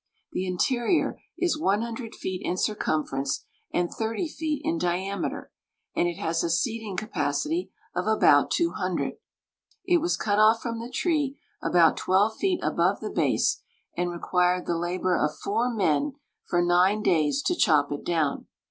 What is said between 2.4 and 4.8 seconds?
in circumference and 30 feet in